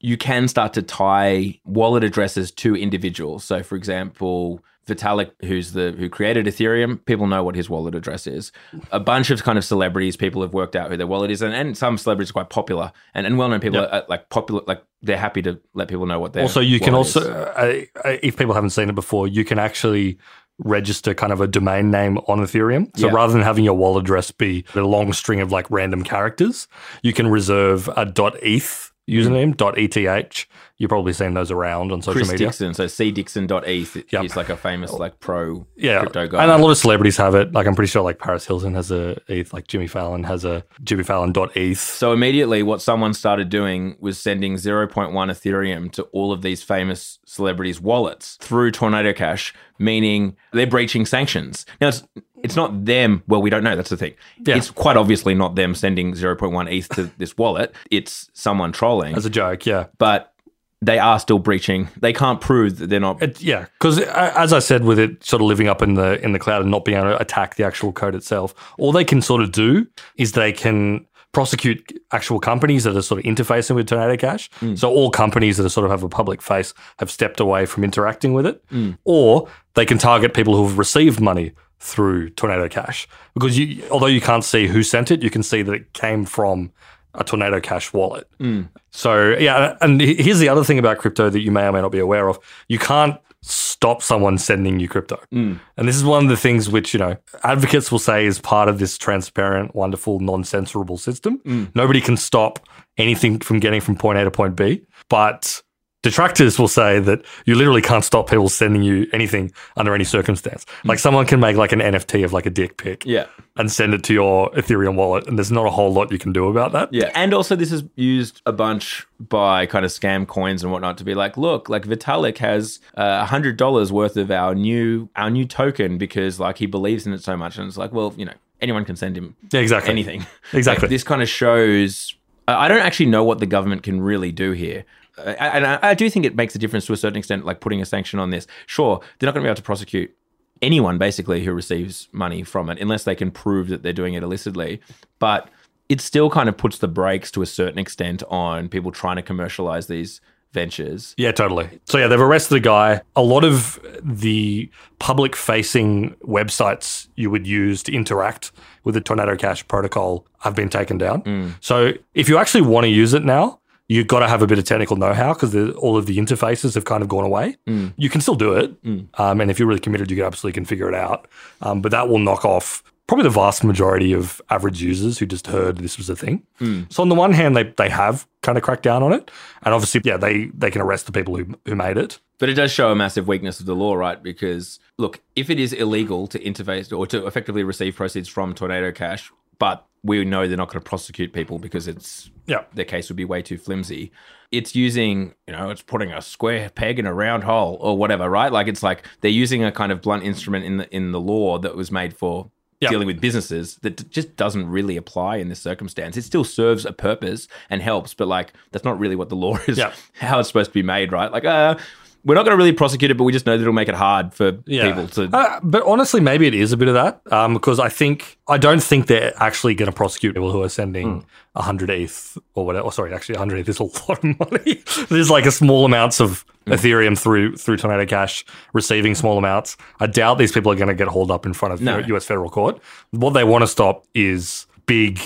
you 0.00 0.16
can 0.16 0.48
start 0.48 0.72
to 0.72 0.82
tie 0.82 1.60
wallet 1.66 2.04
addresses 2.04 2.50
to 2.52 2.74
individuals. 2.74 3.44
So, 3.44 3.62
for 3.62 3.76
example, 3.76 4.64
Vitalik, 4.86 5.32
who's 5.44 5.72
the 5.72 5.94
who 5.98 6.08
created 6.08 6.46
Ethereum, 6.46 7.04
people 7.06 7.26
know 7.26 7.42
what 7.42 7.56
his 7.56 7.68
wallet 7.68 7.94
address 7.94 8.26
is. 8.26 8.52
A 8.92 9.00
bunch 9.00 9.30
of 9.30 9.42
kind 9.42 9.58
of 9.58 9.64
celebrities, 9.64 10.16
people 10.16 10.42
have 10.42 10.54
worked 10.54 10.76
out 10.76 10.90
who 10.90 10.96
their 10.96 11.06
wallet 11.06 11.30
is, 11.30 11.42
and, 11.42 11.52
and 11.54 11.76
some 11.76 11.98
celebrities 11.98 12.30
are 12.30 12.34
quite 12.34 12.50
popular 12.50 12.92
and, 13.14 13.26
and 13.26 13.36
well-known 13.36 13.60
people 13.60 13.80
Yep. 13.80 13.90
are, 13.90 13.94
are, 13.94 14.04
like 14.08 14.28
popular, 14.30 14.62
like 14.66 14.82
they're 15.02 15.16
happy 15.18 15.42
to 15.42 15.60
let 15.74 15.88
people 15.88 16.06
know 16.06 16.20
what 16.20 16.32
their 16.32 16.42
Also, 16.42 16.60
you 16.60 16.78
can 16.80 16.94
also, 16.94 17.32
uh, 17.32 17.80
uh, 18.04 18.16
if 18.22 18.36
people 18.36 18.54
haven't 18.54 18.70
seen 18.70 18.88
it 18.88 18.94
before, 18.94 19.26
you 19.28 19.44
can 19.44 19.58
actually 19.58 20.18
register 20.58 21.12
kind 21.12 21.32
of 21.32 21.40
a 21.40 21.46
domain 21.46 21.90
name 21.90 22.16
on 22.28 22.38
Ethereum. 22.38 22.96
So 22.96 23.08
Yeah. 23.08 23.12
rather 23.12 23.32
than 23.32 23.42
having 23.42 23.64
your 23.64 23.74
wallet 23.74 24.04
address 24.04 24.30
be 24.30 24.64
a 24.74 24.80
long 24.80 25.12
string 25.12 25.40
of 25.40 25.52
like 25.52 25.70
random 25.70 26.02
characters, 26.02 26.66
you 27.02 27.12
can 27.12 27.28
reserve 27.28 27.88
a 27.88 28.10
.eth 28.42 28.85
Hmm. 29.08 29.14
username, 29.14 29.54
.eth. 29.78 30.46
You've 30.78 30.88
probably 30.90 31.14
seen 31.14 31.32
those 31.34 31.50
around 31.50 31.90
on 31.90 32.02
social 32.02 32.18
Chris 32.18 32.30
media. 32.32 32.48
Dixon, 32.48 32.74
so 32.74 32.84
cdixon.eth. 32.84 34.12
Yep. 34.12 34.22
He's 34.22 34.36
like 34.36 34.50
a 34.50 34.56
famous 34.56 34.90
oh. 34.92 34.96
like 34.96 35.20
pro 35.20 35.66
Yeah, 35.76 36.00
crypto 36.00 36.28
guy. 36.28 36.42
and 36.42 36.50
a 36.50 36.58
lot 36.58 36.70
of 36.70 36.76
celebrities 36.76 37.16
have 37.16 37.34
it. 37.34 37.52
Like 37.52 37.66
I'm 37.66 37.74
pretty 37.74 37.90
sure, 37.90 38.02
like 38.02 38.18
Paris 38.18 38.46
Hilton 38.46 38.74
has 38.74 38.90
a 38.90 39.16
ETH, 39.28 39.52
like 39.52 39.68
Jimmy 39.68 39.86
Fallon 39.86 40.24
has 40.24 40.44
a 40.44 40.64
Jimmy 40.82 41.02
Fallon 41.02 41.32
.eth. 41.54 41.78
So 41.78 42.12
immediately, 42.12 42.62
what 42.62 42.82
someone 42.82 43.14
started 43.14 43.48
doing 43.48 43.96
was 44.00 44.18
sending 44.18 44.54
0.1 44.54 45.12
Ethereum 45.12 45.90
to 45.92 46.02
all 46.12 46.32
of 46.32 46.42
these 46.42 46.62
famous 46.62 47.18
celebrities' 47.24 47.80
wallets 47.80 48.36
through 48.40 48.70
Tornado 48.72 49.12
Cash, 49.12 49.54
meaning 49.78 50.36
they're 50.52 50.66
breaching 50.66 51.06
sanctions. 51.06 51.64
Now, 51.80 51.88
it's 51.88 52.04
it's 52.46 52.56
not 52.56 52.84
them. 52.84 53.22
Well, 53.26 53.42
we 53.42 53.50
don't 53.50 53.64
know. 53.64 53.74
That's 53.76 53.90
the 53.90 53.96
thing. 53.96 54.14
Yeah. 54.44 54.56
It's 54.56 54.70
quite 54.70 54.96
obviously 54.96 55.34
not 55.34 55.56
them 55.56 55.74
sending 55.74 56.12
0.1 56.12 56.72
ETH 56.72 56.88
to 56.90 57.10
this 57.18 57.36
wallet. 57.36 57.74
It's 57.90 58.30
someone 58.32 58.72
trolling, 58.72 59.16
As 59.16 59.26
a 59.26 59.30
joke, 59.30 59.66
yeah. 59.66 59.86
but 59.98 60.32
they 60.80 60.98
are 60.98 61.18
still 61.18 61.38
breaching. 61.38 61.88
They 62.00 62.12
can't 62.12 62.40
prove 62.40 62.78
that 62.78 62.88
they're 62.88 63.00
not. 63.00 63.20
It, 63.20 63.42
yeah, 63.42 63.66
because 63.78 63.98
uh, 63.98 64.32
as 64.36 64.52
I 64.52 64.60
said, 64.60 64.84
with 64.84 64.98
it 64.98 65.24
sort 65.24 65.42
of 65.42 65.48
living 65.48 65.66
up 65.66 65.82
in 65.82 65.94
the 65.94 66.22
in 66.24 66.32
the 66.32 66.38
cloud 66.38 66.62
and 66.62 66.70
not 66.70 66.84
being 66.84 66.98
able 66.98 67.10
to 67.10 67.20
attack 67.20 67.56
the 67.56 67.64
actual 67.64 67.92
code 67.92 68.14
itself, 68.14 68.54
all 68.78 68.92
they 68.92 69.04
can 69.04 69.20
sort 69.20 69.42
of 69.42 69.52
do 69.52 69.86
is 70.16 70.32
they 70.32 70.52
can 70.52 71.06
prosecute 71.32 71.92
actual 72.12 72.40
companies 72.40 72.84
that 72.84 72.96
are 72.96 73.02
sort 73.02 73.18
of 73.18 73.26
interfacing 73.26 73.74
with 73.74 73.86
Tornado 73.86 74.16
Cash. 74.16 74.48
Hmm. 74.54 74.74
So 74.74 74.90
all 74.90 75.10
companies 75.10 75.58
that 75.58 75.66
are 75.66 75.70
sort 75.70 75.84
of 75.84 75.90
have 75.90 76.02
a 76.02 76.08
public 76.08 76.40
face 76.40 76.72
have 76.98 77.10
stepped 77.10 77.40
away 77.40 77.66
from 77.66 77.84
interacting 77.84 78.32
with 78.32 78.46
it, 78.46 78.62
hmm. 78.70 78.92
or 79.04 79.48
they 79.74 79.84
can 79.84 79.98
target 79.98 80.34
people 80.34 80.56
who 80.56 80.66
have 80.66 80.78
received 80.78 81.20
money 81.20 81.52
through 81.78 82.30
Tornado 82.30 82.68
Cash 82.68 83.06
because 83.34 83.58
you, 83.58 83.82
although 83.90 84.06
you 84.06 84.20
can't 84.20 84.44
see 84.44 84.66
who 84.66 84.82
sent 84.82 85.10
it, 85.10 85.22
you 85.22 85.30
can 85.30 85.42
see 85.42 85.62
that 85.62 85.72
it 85.72 85.92
came 85.92 86.24
from 86.24 86.72
a 87.14 87.24
Tornado 87.24 87.60
Cash 87.60 87.92
wallet. 87.92 88.28
Hmm. 88.38 88.62
So 88.90 89.36
yeah, 89.38 89.76
and 89.80 90.00
here's 90.00 90.38
the 90.38 90.48
other 90.48 90.64
thing 90.64 90.78
about 90.78 90.98
crypto 90.98 91.30
that 91.30 91.40
you 91.40 91.50
may 91.50 91.66
or 91.66 91.72
may 91.72 91.80
not 91.80 91.92
be 91.92 91.98
aware 91.98 92.28
of: 92.28 92.38
you 92.68 92.78
can't 92.78 93.18
stop 93.42 94.02
someone 94.02 94.38
sending 94.38 94.80
you 94.80 94.88
crypto. 94.88 95.20
Hmm. 95.30 95.54
And 95.76 95.86
this 95.86 95.96
is 95.96 96.04
one 96.04 96.24
of 96.24 96.30
the 96.30 96.36
things 96.36 96.68
which 96.68 96.94
you 96.94 96.98
know 96.98 97.16
advocates 97.42 97.92
will 97.92 97.98
say 97.98 98.26
is 98.26 98.40
part 98.40 98.68
of 98.68 98.78
this 98.78 98.98
transparent, 98.98 99.74
wonderful, 99.74 100.20
non-censorable 100.20 100.98
system. 100.98 101.38
Hmm. 101.44 101.64
Nobody 101.74 102.00
can 102.00 102.16
stop 102.16 102.66
anything 102.98 103.40
from 103.40 103.60
getting 103.60 103.80
from 103.80 103.96
point 103.96 104.18
A 104.18 104.24
to 104.24 104.30
point 104.30 104.56
B, 104.56 104.82
but 105.08 105.62
detractors 106.10 106.58
will 106.58 106.68
say 106.68 107.00
that 107.00 107.24
you 107.46 107.54
literally 107.54 107.82
can't 107.82 108.04
stop 108.04 108.28
people 108.30 108.48
sending 108.48 108.82
you 108.82 109.06
anything 109.12 109.52
under 109.76 109.94
any 109.94 110.04
circumstance. 110.04 110.64
Hmm. 110.82 110.88
Like 110.88 110.98
someone 110.98 111.26
can 111.26 111.40
make 111.40 111.56
like 111.56 111.72
an 111.72 111.80
NFT 111.80 112.24
of 112.24 112.32
like 112.32 112.46
a 112.46 112.50
dick 112.50 112.76
pic 112.76 113.04
Yeah. 113.04 113.26
and 113.56 113.70
send 113.72 113.92
it 113.94 114.02
to 114.04 114.12
your 114.14 114.50
Ethereum 114.52 114.94
wallet, 114.96 115.26
and 115.26 115.36
there's 115.38 115.50
not 115.52 115.66
a 115.66 115.70
whole 115.70 115.92
lot 115.92 116.12
you 116.12 116.18
can 116.18 116.32
do 116.32 116.46
about 116.48 116.72
that. 116.72 116.92
Yeah, 116.92 117.10
and 117.14 117.34
also 117.34 117.56
this 117.56 117.72
is 117.72 117.82
used 117.96 118.40
a 118.46 118.52
bunch 118.52 119.06
by 119.18 119.66
kind 119.66 119.84
of 119.84 119.90
scam 119.90 120.26
coins 120.26 120.62
and 120.62 120.70
whatnot 120.72 120.98
to 120.98 121.04
be 121.04 121.14
like, 121.14 121.36
look, 121.36 121.68
like 121.68 121.84
Vitalik 121.84 122.38
has 122.38 122.80
uh, 122.96 123.20
a 123.22 123.26
hundred 123.26 123.56
dollars 123.56 123.90
worth 123.92 124.16
of 124.16 124.30
our 124.30 124.54
new 124.54 125.08
our 125.16 125.30
new 125.30 125.44
token 125.46 125.98
because 125.98 126.38
like 126.38 126.58
he 126.58 126.66
believes 126.66 127.06
in 127.06 127.12
it 127.12 127.22
so 127.22 127.36
much, 127.36 127.58
and 127.58 127.66
it's 127.66 127.76
like, 127.78 127.92
well, 127.92 128.14
you 128.16 128.24
know, 128.26 128.34
anyone 128.60 128.84
can 128.84 128.96
send 128.96 129.16
him 129.16 129.34
Yeah, 129.52 129.60
exactly. 129.60 129.90
anything. 129.90 130.26
Exactly. 130.52 130.82
Like, 130.86 130.90
this 130.90 131.02
kind 131.02 131.22
of 131.22 131.28
shows. 131.28 132.14
I 132.48 132.68
don't 132.68 132.80
actually 132.80 133.06
know 133.06 133.24
what 133.24 133.38
the 133.40 133.46
government 133.46 133.82
can 133.82 134.00
really 134.00 134.32
do 134.32 134.52
here. 134.52 134.84
And 135.18 135.66
I 135.66 135.94
do 135.94 136.10
think 136.10 136.26
it 136.26 136.36
makes 136.36 136.54
a 136.54 136.58
difference 136.58 136.86
to 136.86 136.92
a 136.92 136.96
certain 136.96 137.16
extent, 137.16 137.44
like 137.44 137.60
putting 137.60 137.80
a 137.80 137.86
sanction 137.86 138.18
on 138.18 138.30
this. 138.30 138.46
Sure, 138.66 139.00
they're 139.18 139.26
not 139.26 139.32
going 139.32 139.42
to 139.42 139.46
be 139.46 139.50
able 139.50 139.56
to 139.56 139.62
prosecute 139.62 140.14
anyone 140.62 140.98
basically 140.98 141.44
who 141.44 141.52
receives 141.52 142.08
money 142.12 142.42
from 142.42 142.70
it 142.70 142.78
unless 142.80 143.04
they 143.04 143.14
can 143.14 143.30
prove 143.30 143.68
that 143.68 143.82
they're 143.82 143.92
doing 143.92 144.14
it 144.14 144.22
illicitly. 144.22 144.80
But 145.18 145.48
it 145.88 146.00
still 146.00 146.30
kind 146.30 146.48
of 146.48 146.56
puts 146.56 146.78
the 146.78 146.88
brakes 146.88 147.30
to 147.32 147.42
a 147.42 147.46
certain 147.46 147.78
extent 147.78 148.22
on 148.28 148.68
people 148.68 148.90
trying 148.90 149.16
to 149.16 149.22
commercialize 149.22 149.86
these 149.86 150.20
ventures. 150.56 151.14
Yeah, 151.16 151.32
totally. 151.32 151.68
So 151.84 151.98
yeah, 151.98 152.08
they've 152.08 152.20
arrested 152.20 152.56
a 152.56 152.60
guy. 152.60 153.00
A 153.14 153.22
lot 153.22 153.44
of 153.44 153.78
the 154.02 154.68
public 154.98 155.36
facing 155.36 156.16
websites 156.38 157.06
you 157.14 157.30
would 157.30 157.46
use 157.46 157.82
to 157.84 157.92
interact 157.92 158.50
with 158.82 158.94
the 158.94 159.00
Tornado 159.00 159.36
Cash 159.36 159.68
protocol 159.68 160.26
have 160.40 160.54
been 160.56 160.68
taken 160.68 160.98
down. 160.98 161.54
So 161.60 161.92
if 162.14 162.28
you 162.28 162.38
actually 162.38 162.62
want 162.62 162.84
to 162.84 162.90
use 162.90 163.14
it 163.14 163.24
now, 163.24 163.60
you've 163.88 164.08
got 164.08 164.20
to 164.20 164.28
have 164.28 164.42
a 164.42 164.46
bit 164.46 164.58
of 164.58 164.64
technical 164.64 164.96
know-how 164.96 165.32
because 165.34 165.54
all 165.76 165.96
of 165.96 166.06
the 166.06 166.16
interfaces 166.18 166.74
have 166.74 166.84
kind 166.84 167.02
of 167.04 167.08
gone 167.08 167.24
away. 167.24 167.56
You 167.96 168.08
can 168.10 168.20
still 168.20 168.34
do 168.34 168.52
it, 168.54 168.74
um, 169.14 169.40
and 169.40 169.50
if 169.50 169.58
you're 169.58 169.68
really 169.68 169.80
committed, 169.86 170.10
you 170.10 170.16
can 170.16 170.26
absolutely 170.26 170.60
configure 170.60 170.88
it 170.88 170.94
out. 170.94 171.28
Um, 171.60 171.80
but 171.82 171.90
that 171.92 172.08
will 172.08 172.18
knock 172.18 172.44
off 172.44 172.82
probably 173.06 173.24
the 173.24 173.30
vast 173.30 173.62
majority 173.64 174.12
of 174.12 174.40
average 174.50 174.82
users 174.82 175.18
who 175.18 175.26
just 175.26 175.46
heard 175.46 175.78
this 175.78 175.96
was 175.98 176.08
a 176.10 176.16
thing. 176.16 176.42
Hmm. 176.58 176.82
So 176.90 177.02
on 177.02 177.08
the 177.08 177.14
one 177.14 177.32
hand, 177.32 177.56
they 177.56 177.64
they 177.64 177.88
have 177.88 178.26
kind 178.42 178.56
of 178.58 178.64
cracked 178.64 178.82
down 178.82 179.02
on 179.02 179.12
it, 179.12 179.30
and 179.62 179.74
obviously, 179.74 180.00
yeah, 180.04 180.16
they 180.16 180.46
they 180.46 180.70
can 180.70 180.80
arrest 180.80 181.06
the 181.06 181.12
people 181.12 181.36
who 181.36 181.46
who 181.66 181.74
made 181.76 181.96
it. 181.96 182.18
But 182.38 182.48
it 182.50 182.54
does 182.54 182.70
show 182.70 182.90
a 182.90 182.94
massive 182.94 183.26
weakness 183.26 183.60
of 183.60 183.66
the 183.66 183.74
law, 183.74 183.94
right? 183.94 184.22
Because 184.22 184.78
look, 184.98 185.20
if 185.36 185.48
it 185.50 185.58
is 185.58 185.72
illegal 185.72 186.26
to 186.28 186.38
interface 186.38 186.96
or 186.96 187.06
to 187.06 187.26
effectively 187.26 187.64
receive 187.64 187.96
proceeds 187.96 188.28
from 188.28 188.54
Tornado 188.54 188.92
Cash, 188.92 189.32
but 189.58 189.86
we 190.02 190.22
know 190.24 190.46
they're 190.46 190.56
not 190.56 190.68
going 190.68 190.80
to 190.82 190.88
prosecute 190.88 191.32
people 191.32 191.58
because 191.58 191.88
it's 191.88 192.30
Yeah. 192.46 192.64
their 192.74 192.84
case 192.84 193.08
would 193.08 193.16
be 193.16 193.24
way 193.24 193.42
too 193.42 193.56
flimsy. 193.58 194.12
It's 194.52 194.76
using, 194.76 195.34
you 195.48 195.52
know, 195.56 195.70
it's 195.70 195.82
putting 195.82 196.12
a 196.12 196.22
square 196.22 196.70
peg 196.70 197.00
in 197.00 197.06
a 197.06 197.12
round 197.14 197.42
hole 197.42 197.76
or 197.80 197.96
whatever, 197.98 198.30
right? 198.30 198.52
Like 198.52 198.68
it's 198.68 198.82
like 198.84 199.02
they're 199.22 199.30
using 199.32 199.64
a 199.64 199.72
kind 199.72 199.90
of 199.90 200.00
blunt 200.02 200.22
instrument 200.22 200.64
in 200.64 200.76
the 200.76 200.94
in 200.94 201.12
the 201.12 201.20
law 201.20 201.58
that 201.58 201.74
was 201.74 201.90
made 201.90 202.14
for 202.14 202.50
Yeah. 202.80 202.90
dealing 202.90 203.06
with 203.06 203.20
businesses 203.22 203.76
that 203.76 204.10
just 204.10 204.36
doesn't 204.36 204.68
really 204.68 204.96
apply 204.98 205.36
in 205.36 205.48
this 205.48 205.60
circumstance. 205.60 206.16
It 206.16 206.22
still 206.24 206.44
serves 206.44 206.84
a 206.84 206.92
purpose 206.92 207.48
and 207.70 207.80
helps, 207.80 208.12
but 208.12 208.28
like 208.28 208.52
that's 208.72 208.84
not 208.84 208.98
really 208.98 209.16
what 209.16 209.30
the 209.30 209.36
law 209.36 209.56
is. 209.66 209.78
Yeah. 209.78 209.94
How 210.14 210.38
it's 210.40 210.48
supposed 210.48 210.70
to 210.70 210.74
be 210.74 210.82
made, 210.82 211.10
right? 211.10 211.32
Like, 211.32 211.44
uh, 211.46 211.76
we're 212.24 212.34
not 212.34 212.42
going 212.44 212.54
to 212.54 212.56
really 212.58 212.72
prosecute 212.72 213.10
it, 213.10 213.16
but 213.16 213.22
we 213.24 213.32
just 213.32 213.46
know 213.46 213.56
that 213.56 213.62
it'll 213.62 213.72
make 213.72 213.88
it 213.88 213.94
hard 213.94 214.34
for 214.34 214.58
Yeah. 214.66 214.88
people 214.88 215.06
to. 215.08 215.34
Uh, 215.36 215.60
but 215.62 215.84
honestly, 215.84 216.20
maybe 216.20 216.46
it 216.48 216.54
is 216.54 216.72
a 216.72 216.76
bit 216.76 216.88
of 216.88 216.94
that 216.94 217.20
um, 217.32 217.54
because 217.54 217.78
I 217.78 217.88
think 217.88 218.36
I 218.48 218.58
don't 218.58 218.82
think 218.82 219.06
they're 219.06 219.32
actually 219.40 219.74
going 219.76 219.90
to 219.90 219.96
prosecute 219.96 220.34
people 220.34 220.50
who 220.50 220.62
are 220.62 220.68
sending 220.68 221.24
a 221.54 221.62
hundred 221.62 221.88
ETH 221.88 222.36
or 222.54 222.66
whatever. 222.66 222.88
Oh, 222.88 222.90
sorry, 222.90 223.14
actually, 223.14 223.36
hundred 223.38 223.60
ETH 223.60 223.68
is 223.68 223.78
a 223.78 223.84
lot 223.84 224.22
of 224.24 224.24
money. 224.40 224.82
There's 225.08 225.30
like 225.30 225.46
a 225.46 225.52
small 225.52 225.84
amounts 225.86 226.20
of 226.20 226.44
Mm-hmm. 226.66 226.72
Ethereum 226.84 227.16
through 227.18 227.56
through 227.56 227.76
Tornado 227.76 228.04
Cash 228.06 228.44
receiving 228.72 229.14
small 229.14 229.38
amounts. 229.38 229.76
I 230.00 230.06
doubt 230.08 230.38
these 230.38 230.50
people 230.50 230.72
are 230.72 230.74
going 230.74 230.88
to 230.88 230.94
get 230.94 231.06
hauled 231.06 231.30
up 231.30 231.46
in 231.46 231.52
front 231.52 231.72
of 231.74 231.80
No. 231.80 231.98
U- 231.98 232.06
U.S. 232.08 232.24
federal 232.24 232.50
court. 232.50 232.80
What 233.12 233.30
they 233.34 233.44
want 233.44 233.62
to 233.62 233.68
stop 233.68 234.04
is 234.14 234.66
big 234.86 235.20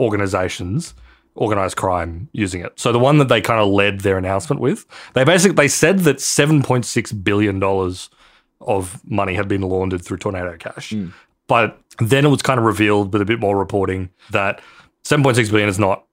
organizations. 0.00 0.94
Organized 1.34 1.76
crime 1.76 2.30
using 2.32 2.62
it. 2.62 2.80
So 2.80 2.92
the 2.92 2.98
one 2.98 3.18
that 3.18 3.28
they 3.28 3.42
kind 3.42 3.60
of 3.60 3.68
led 3.68 4.00
their 4.00 4.16
announcement 4.16 4.58
with, 4.58 4.86
they 5.12 5.22
basically 5.22 5.54
they 5.54 5.68
said 5.68 5.98
that 6.00 6.18
seven 6.18 6.62
point 6.62 6.86
six 6.86 7.12
billion 7.12 7.58
dollars 7.60 8.08
of 8.62 9.02
money 9.04 9.34
had 9.34 9.46
been 9.46 9.60
laundered 9.60 10.02
through 10.02 10.16
Tornado 10.16 10.56
Cash. 10.56 10.92
Mm. 10.92 11.12
But 11.46 11.78
then 11.98 12.24
it 12.24 12.28
was 12.28 12.40
kind 12.40 12.58
of 12.58 12.64
revealed 12.64 13.12
with 13.12 13.20
a 13.20 13.26
bit 13.26 13.38
more 13.38 13.58
reporting 13.58 14.08
that 14.30 14.62
7.6 15.04 15.50
billion 15.50 15.68
is 15.68 15.78
not 15.78 16.05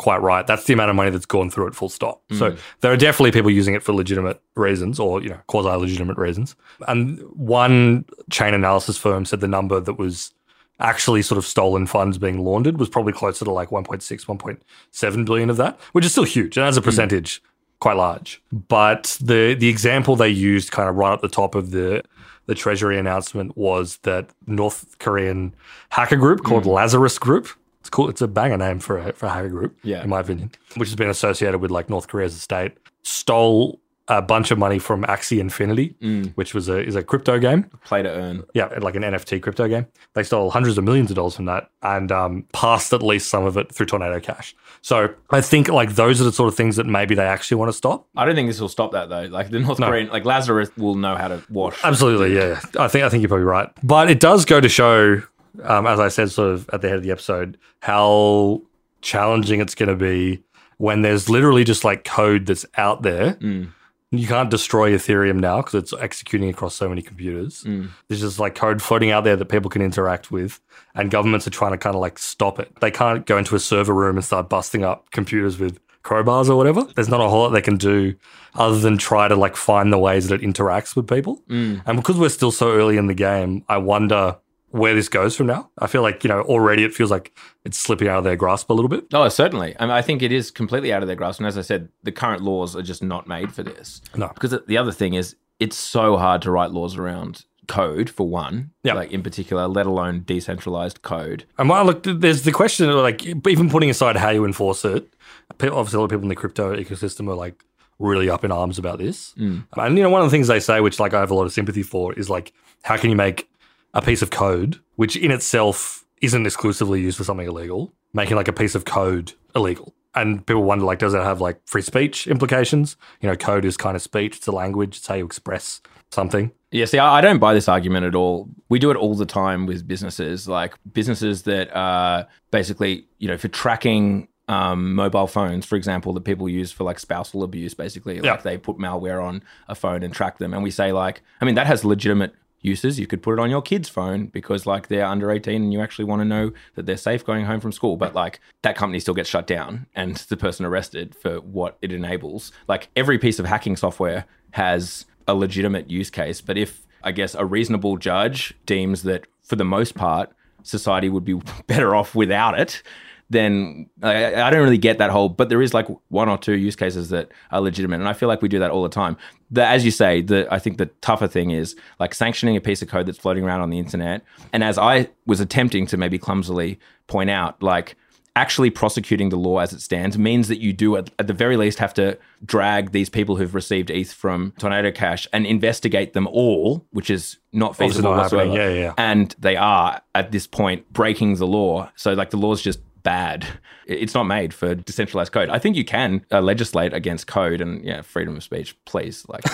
quite 0.00 0.22
right. 0.22 0.46
That's 0.46 0.64
the 0.64 0.72
amount 0.72 0.88
of 0.88 0.96
money 0.96 1.10
that's 1.10 1.26
gone 1.26 1.50
through 1.50 1.66
it 1.66 1.74
full 1.74 1.90
stop. 1.90 2.22
So 2.32 2.52
mm. 2.52 2.58
there 2.80 2.90
are 2.90 2.96
definitely 2.96 3.32
people 3.32 3.50
using 3.50 3.74
it 3.74 3.82
for 3.82 3.92
legitimate 3.92 4.40
reasons 4.56 4.98
or, 4.98 5.22
you 5.22 5.28
know, 5.28 5.38
quasi 5.46 5.68
legitimate 5.68 6.16
reasons. 6.16 6.56
And 6.88 7.20
one 7.34 8.06
chain 8.30 8.54
analysis 8.54 8.96
firm 8.96 9.26
said 9.26 9.40
the 9.40 9.46
number 9.48 9.78
that 9.78 9.98
was 9.98 10.32
actually 10.78 11.20
sort 11.20 11.36
of 11.36 11.44
stolen 11.44 11.86
funds 11.86 12.16
being 12.16 12.42
laundered 12.42 12.78
was 12.78 12.88
probably 12.88 13.12
closer 13.12 13.44
to 13.44 13.50
like 13.50 13.68
1.6, 13.68 14.00
1.7 14.00 15.26
billion 15.26 15.50
of 15.50 15.58
that, 15.58 15.78
which 15.92 16.06
is 16.06 16.12
still 16.12 16.24
huge. 16.24 16.56
And 16.56 16.66
as 16.66 16.78
a 16.78 16.80
mm. 16.80 16.84
percentage, 16.84 17.42
quite 17.78 17.98
large. 17.98 18.42
But 18.50 19.18
the 19.20 19.54
the 19.54 19.68
example 19.68 20.16
they 20.16 20.30
used 20.30 20.70
kind 20.70 20.88
of 20.88 20.96
right 20.96 21.12
at 21.12 21.20
the 21.20 21.28
top 21.28 21.54
of 21.54 21.72
the 21.72 22.02
the 22.46 22.54
Treasury 22.54 22.98
announcement 22.98 23.54
was 23.54 23.98
that 23.98 24.30
North 24.46 24.98
Korean 24.98 25.54
hacker 25.90 26.16
group 26.16 26.42
called 26.42 26.64
mm. 26.64 26.72
Lazarus 26.72 27.18
Group. 27.18 27.48
It's 27.80 27.90
cool. 27.90 28.08
It's 28.08 28.20
a 28.22 28.28
banger 28.28 28.56
name 28.58 28.78
for 28.78 28.98
a, 28.98 29.12
for 29.12 29.26
a 29.26 29.30
hacker 29.30 29.48
group, 29.48 29.76
Yeah. 29.82 30.02
in 30.02 30.10
my 30.10 30.20
opinion, 30.20 30.50
which 30.76 30.88
has 30.88 30.96
been 30.96 31.08
associated 31.10 31.58
with 31.58 31.70
like 31.70 31.88
North 31.90 32.08
Korea 32.08 32.26
as 32.26 32.34
a 32.34 32.38
state. 32.38 32.72
Stole 33.02 33.80
a 34.08 34.20
bunch 34.20 34.50
of 34.50 34.58
money 34.58 34.80
from 34.80 35.04
Axie 35.04 35.38
Infinity, 35.38 35.94
which 36.34 36.52
was 36.52 36.68
a 36.68 36.78
is 36.84 36.96
a 36.96 37.02
crypto 37.02 37.38
game. 37.38 37.70
play 37.84 38.02
to 38.02 38.10
earn. 38.10 38.42
Yeah, 38.54 38.66
like 38.80 38.96
an 38.96 39.02
NFT 39.02 39.40
crypto 39.40 39.68
game. 39.68 39.86
They 40.14 40.24
stole 40.24 40.50
hundreds 40.50 40.76
of 40.78 40.84
millions 40.84 41.10
of 41.12 41.14
dollars 41.16 41.36
from 41.36 41.44
that 41.44 41.70
and 41.82 42.10
um, 42.10 42.44
passed 42.52 42.92
at 42.92 43.04
least 43.04 43.28
some 43.30 43.46
of 43.46 43.56
it 43.56 43.72
through 43.72 43.86
Tornado 43.86 44.18
Cash. 44.18 44.56
So 44.82 45.14
I 45.30 45.40
think 45.40 45.68
like 45.68 45.94
those 45.94 46.20
are 46.20 46.24
the 46.24 46.32
sort 46.32 46.48
of 46.48 46.56
things 46.56 46.74
that 46.74 46.86
maybe 46.86 47.14
they 47.14 47.24
actually 47.24 47.58
want 47.58 47.68
to 47.68 47.72
stop. 47.72 48.08
I 48.16 48.24
don't 48.24 48.34
think 48.34 48.48
this 48.48 48.60
will 48.60 48.68
stop 48.68 48.90
that 48.92 49.08
though. 49.10 49.26
Like 49.26 49.50
the 49.50 49.60
North 49.60 49.78
Korean, 49.78 50.08
like 50.08 50.24
Lazarus 50.24 50.70
will 50.76 50.96
know 50.96 51.14
how 51.14 51.28
to 51.28 51.40
wash. 51.48 51.78
Absolutely, 51.84 52.34
yeah. 52.34 52.60
yeah. 52.74 52.82
I 52.82 52.88
think 52.88 53.04
I 53.04 53.08
think 53.10 53.20
you're 53.22 53.28
probably 53.28 53.44
right. 53.44 53.68
But 53.84 54.10
it 54.10 54.18
does 54.18 54.44
go 54.44 54.60
to 54.60 54.68
show, 54.68 55.22
um, 55.62 55.86
as 55.86 56.00
I 56.00 56.08
said, 56.08 56.30
sort 56.30 56.52
of 56.52 56.70
at 56.72 56.80
the 56.80 56.88
head 56.88 56.98
of 56.98 57.02
the 57.02 57.10
episode, 57.10 57.58
how 57.80 58.62
challenging 59.02 59.60
it's 59.60 59.74
going 59.74 59.88
to 59.88 59.96
be 59.96 60.42
when 60.78 61.02
there's 61.02 61.28
literally 61.28 61.64
just 61.64 61.84
like 61.84 62.04
code 62.04 62.46
that's 62.46 62.66
out 62.76 63.02
there. 63.02 63.34
Mm. 63.34 63.72
You 64.12 64.26
can't 64.26 64.50
destroy 64.50 64.92
Ethereum 64.92 65.38
now 65.38 65.58
because 65.58 65.74
it's 65.74 65.92
executing 65.92 66.48
across 66.48 66.74
so 66.74 66.88
many 66.88 67.00
computers. 67.00 67.62
Mm. 67.62 67.90
There's 68.08 68.22
just 68.22 68.40
like 68.40 68.56
code 68.56 68.82
floating 68.82 69.12
out 69.12 69.22
there 69.22 69.36
that 69.36 69.44
people 69.44 69.70
can 69.70 69.82
interact 69.82 70.32
with, 70.32 70.58
and 70.96 71.10
governments 71.10 71.46
are 71.46 71.50
trying 71.50 71.72
to 71.72 71.78
kind 71.78 71.94
of 71.94 72.00
like 72.00 72.18
stop 72.18 72.58
it. 72.58 72.72
They 72.80 72.90
can't 72.90 73.24
go 73.24 73.38
into 73.38 73.54
a 73.54 73.60
server 73.60 73.94
room 73.94 74.16
and 74.16 74.24
start 74.24 74.48
busting 74.48 74.84
up 74.84 75.10
computers 75.12 75.58
with 75.60 75.78
crowbars 76.02 76.48
or 76.48 76.56
whatever. 76.56 76.84
There's 76.96 77.08
not 77.08 77.20
a 77.20 77.28
whole 77.28 77.42
lot 77.42 77.50
they 77.50 77.60
can 77.60 77.76
do 77.76 78.16
other 78.54 78.78
than 78.78 78.98
try 78.98 79.28
to 79.28 79.36
like 79.36 79.54
find 79.54 79.92
the 79.92 79.98
ways 79.98 80.28
that 80.28 80.42
it 80.42 80.46
interacts 80.46 80.96
with 80.96 81.06
people. 81.06 81.42
Mm. 81.48 81.82
And 81.86 81.96
because 81.96 82.18
we're 82.18 82.30
still 82.30 82.50
so 82.50 82.72
early 82.72 82.96
in 82.96 83.06
the 83.06 83.14
game, 83.14 83.64
I 83.68 83.78
wonder 83.78 84.38
where 84.70 84.94
this 84.94 85.08
goes 85.08 85.36
from 85.36 85.46
now. 85.46 85.70
I 85.78 85.86
feel 85.86 86.02
like, 86.02 86.22
you 86.24 86.28
know, 86.28 86.42
already 86.42 86.84
it 86.84 86.94
feels 86.94 87.10
like 87.10 87.36
it's 87.64 87.78
slipping 87.78 88.08
out 88.08 88.18
of 88.18 88.24
their 88.24 88.36
grasp 88.36 88.70
a 88.70 88.72
little 88.72 88.88
bit. 88.88 89.04
Oh, 89.12 89.28
certainly. 89.28 89.74
I, 89.80 89.84
mean, 89.84 89.90
I 89.92 90.02
think 90.02 90.22
it 90.22 90.32
is 90.32 90.50
completely 90.50 90.92
out 90.92 91.02
of 91.02 91.06
their 91.08 91.16
grasp. 91.16 91.40
And 91.40 91.46
as 91.46 91.58
I 91.58 91.62
said, 91.62 91.88
the 92.02 92.12
current 92.12 92.42
laws 92.42 92.76
are 92.76 92.82
just 92.82 93.02
not 93.02 93.26
made 93.26 93.52
for 93.52 93.62
this. 93.62 94.00
No. 94.16 94.28
Because 94.28 94.56
the 94.66 94.78
other 94.78 94.92
thing 94.92 95.14
is, 95.14 95.36
it's 95.58 95.76
so 95.76 96.16
hard 96.16 96.42
to 96.42 96.50
write 96.50 96.70
laws 96.70 96.96
around 96.96 97.44
code, 97.66 98.10
for 98.10 98.26
one, 98.28 98.70
Yeah. 98.82 98.94
like 98.94 99.12
in 99.12 99.22
particular, 99.22 99.68
let 99.68 99.86
alone 99.86 100.22
decentralized 100.24 101.02
code. 101.02 101.44
And 101.58 101.68
while 101.68 101.84
look, 101.84 102.02
there's 102.04 102.42
the 102.42 102.52
question 102.52 102.88
of 102.88 102.96
like 102.96 103.24
even 103.26 103.70
putting 103.70 103.90
aside 103.90 104.16
how 104.16 104.30
you 104.30 104.44
enforce 104.44 104.84
it. 104.84 105.12
Obviously, 105.60 105.96
a 105.96 106.00
lot 106.00 106.04
of 106.04 106.10
people 106.10 106.22
in 106.22 106.28
the 106.28 106.34
crypto 106.36 106.74
ecosystem 106.74 107.28
are 107.28 107.34
like 107.34 107.64
really 107.98 108.30
up 108.30 108.44
in 108.44 108.50
arms 108.50 108.78
about 108.78 108.98
this. 108.98 109.34
Mm. 109.34 109.66
And 109.76 109.96
you 109.98 110.02
know, 110.02 110.10
one 110.10 110.22
of 110.22 110.26
the 110.26 110.30
things 110.30 110.48
they 110.48 110.58
say, 110.60 110.80
which 110.80 110.98
like 110.98 111.12
I 111.12 111.20
have 111.20 111.30
a 111.30 111.34
lot 111.34 111.44
of 111.44 111.52
sympathy 111.52 111.82
for, 111.82 112.12
is 112.14 112.30
like 112.30 112.52
how 112.82 112.96
can 112.96 113.10
you 113.10 113.16
make 113.16 113.49
a 113.94 114.02
piece 114.02 114.22
of 114.22 114.30
code 114.30 114.80
which 115.00 115.16
in 115.16 115.30
itself 115.30 116.04
isn't 116.20 116.44
exclusively 116.44 117.00
used 117.00 117.16
for 117.16 117.24
something 117.24 117.46
illegal, 117.46 117.90
making 118.12 118.36
like 118.36 118.48
a 118.48 118.52
piece 118.52 118.74
of 118.74 118.84
code 118.84 119.32
illegal. 119.56 119.94
And 120.14 120.46
people 120.46 120.62
wonder, 120.62 120.84
like, 120.84 120.98
does 120.98 121.14
it 121.14 121.22
have 121.22 121.40
like 121.40 121.58
free 121.64 121.80
speech 121.80 122.26
implications? 122.26 122.98
You 123.22 123.30
know, 123.30 123.34
code 123.34 123.64
is 123.64 123.78
kind 123.78 123.96
of 123.96 124.02
speech; 124.02 124.36
it's 124.36 124.46
a 124.46 124.52
language; 124.52 124.98
it's 124.98 125.06
how 125.06 125.14
you 125.14 125.24
express 125.24 125.80
something. 126.10 126.52
Yeah, 126.70 126.84
see, 126.84 126.98
I 126.98 127.22
don't 127.22 127.38
buy 127.38 127.54
this 127.54 127.66
argument 127.66 128.04
at 128.04 128.14
all. 128.14 128.50
We 128.68 128.78
do 128.78 128.90
it 128.90 128.96
all 128.98 129.14
the 129.14 129.24
time 129.24 129.64
with 129.64 129.88
businesses, 129.88 130.46
like 130.46 130.74
businesses 130.92 131.44
that 131.44 131.74
are 131.74 132.28
basically, 132.50 133.06
you 133.18 133.28
know, 133.28 133.38
for 133.38 133.48
tracking 133.48 134.28
um, 134.48 134.94
mobile 134.94 135.28
phones, 135.28 135.64
for 135.64 135.76
example, 135.76 136.12
that 136.12 136.24
people 136.24 136.48
use 136.48 136.72
for 136.72 136.84
like 136.84 136.98
spousal 136.98 137.42
abuse, 137.42 137.72
basically. 137.72 138.16
Yeah. 138.16 138.32
Like 138.32 138.42
they 138.42 138.58
put 138.58 138.76
malware 138.76 139.22
on 139.24 139.42
a 139.68 139.74
phone 139.74 140.02
and 140.02 140.12
track 140.12 140.38
them. 140.38 140.52
And 140.52 140.62
we 140.62 140.70
say, 140.70 140.92
like, 140.92 141.22
I 141.40 141.44
mean, 141.44 141.54
that 141.54 141.66
has 141.68 141.84
legitimate 141.84 142.34
uses. 142.60 142.98
You 142.98 143.06
could 143.06 143.22
put 143.22 143.34
it 143.34 143.38
on 143.38 143.50
your 143.50 143.62
kid's 143.62 143.88
phone 143.88 144.26
because 144.26 144.66
like 144.66 144.88
they're 144.88 145.06
under 145.06 145.30
18 145.30 145.62
and 145.62 145.72
you 145.72 145.80
actually 145.80 146.04
want 146.04 146.20
to 146.20 146.24
know 146.24 146.52
that 146.74 146.86
they're 146.86 146.96
safe 146.96 147.24
going 147.24 147.44
home 147.44 147.60
from 147.60 147.72
school. 147.72 147.96
But 147.96 148.14
like 148.14 148.40
that 148.62 148.76
company 148.76 149.00
still 149.00 149.14
gets 149.14 149.28
shut 149.28 149.46
down 149.46 149.86
and 149.94 150.16
the 150.28 150.36
person 150.36 150.64
arrested 150.66 151.14
for 151.14 151.40
what 151.40 151.78
it 151.82 151.92
enables. 151.92 152.52
Like 152.68 152.88
every 152.96 153.18
piece 153.18 153.38
of 153.38 153.46
hacking 153.46 153.76
software 153.76 154.26
has 154.52 155.06
a 155.26 155.34
legitimate 155.34 155.90
use 155.90 156.10
case. 156.10 156.40
But 156.40 156.58
if 156.58 156.86
I 157.02 157.12
guess 157.12 157.34
a 157.34 157.44
reasonable 157.44 157.96
judge 157.96 158.54
deems 158.66 159.02
that 159.04 159.26
for 159.42 159.56
the 159.56 159.64
most 159.64 159.94
part, 159.94 160.30
society 160.62 161.08
would 161.08 161.24
be 161.24 161.34
better 161.66 161.94
off 161.94 162.14
without 162.14 162.58
it, 162.58 162.82
then 163.30 163.88
I, 164.02 164.34
I, 164.42 164.50
don't 164.50 164.62
really 164.62 164.76
get 164.76 164.98
that 164.98 165.10
whole. 165.10 165.28
But 165.28 165.48
there 165.48 165.62
is 165.62 165.72
like 165.72 165.86
one 166.08 166.28
or 166.28 166.36
two 166.36 166.56
use 166.56 166.74
cases 166.74 167.10
that 167.10 167.30
are 167.52 167.60
legitimate, 167.60 168.00
and 168.00 168.08
I 168.08 168.12
feel 168.12 168.28
like 168.28 168.42
we 168.42 168.48
do 168.48 168.58
that 168.58 168.72
all 168.72 168.82
the 168.82 168.88
time. 168.88 169.16
The, 169.52 169.64
as 169.64 169.84
you 169.84 169.92
say, 169.92 170.20
the 170.20 170.48
I 170.52 170.58
think 170.58 170.78
the 170.78 170.86
tougher 171.00 171.28
thing 171.28 171.50
is 171.50 171.76
like 172.00 172.12
sanctioning 172.12 172.56
a 172.56 172.60
piece 172.60 172.82
of 172.82 172.88
code 172.88 173.06
that's 173.06 173.18
floating 173.18 173.44
around 173.44 173.60
on 173.60 173.70
the 173.70 173.78
internet. 173.78 174.22
And 174.52 174.64
as 174.64 174.76
I 174.76 175.08
was 175.26 175.40
attempting 175.40 175.86
to 175.86 175.96
maybe 175.96 176.18
clumsily 176.18 176.80
point 177.06 177.30
out, 177.30 177.62
like 177.62 177.96
actually 178.36 178.70
prosecuting 178.70 179.28
the 179.28 179.36
law 179.36 179.58
as 179.58 179.72
it 179.72 179.80
stands 179.80 180.16
means 180.16 180.48
that 180.48 180.60
you 180.60 180.72
do 180.72 180.96
at, 180.96 181.10
at, 181.18 181.26
the 181.26 181.32
very 181.32 181.56
least 181.56 181.78
have 181.78 181.92
to 181.92 182.16
drag 182.44 182.92
these 182.92 183.08
people 183.08 183.36
who've 183.36 183.54
received 183.54 183.90
ETH 183.90 184.12
from 184.12 184.52
Tornado 184.58 184.90
Cash 184.90 185.26
and 185.32 185.46
investigate 185.46 186.12
them 186.12 186.26
all, 186.28 186.86
which 186.90 187.10
is 187.10 187.38
not 187.52 187.76
feasible 187.76 188.12
not 188.12 188.22
whatsoever. 188.22 188.54
Yeah, 188.54 188.68
yeah. 188.68 188.94
And 188.96 189.34
they 189.38 189.56
are 189.56 190.00
at 190.14 190.30
this 190.30 190.46
point 190.46 190.90
breaking 190.92 191.36
the 191.36 191.46
law. 191.46 191.90
So 191.96 192.12
like 192.12 192.30
the 192.30 192.36
law's 192.36 192.62
just 192.62 192.80
bad. 193.02 193.46
It's 193.86 194.14
not 194.14 194.24
made 194.24 194.54
for 194.54 194.74
decentralized 194.74 195.32
code. 195.32 195.48
I 195.48 195.58
think 195.58 195.76
you 195.76 195.84
can 195.84 196.24
uh, 196.30 196.40
legislate 196.40 196.92
against 196.92 197.26
code 197.26 197.60
and 197.60 197.84
yeah, 197.84 198.02
freedom 198.02 198.36
of 198.36 198.42
speech, 198.42 198.76
please. 198.84 199.26
Like, 199.28 199.44